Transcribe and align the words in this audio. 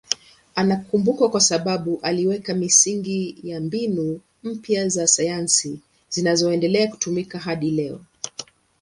Anakumbukwa 0.55 1.29
kwa 1.29 1.41
sababu 1.41 1.99
aliweka 2.01 2.53
misingi 2.53 3.35
ya 3.43 3.59
mbinu 3.59 4.19
mpya 4.43 4.87
za 4.89 5.07
sayansi 5.07 5.79
zinazoendelea 6.09 6.87
kutumika 6.87 7.39
hadi 7.39 7.71
leo. 7.71 7.99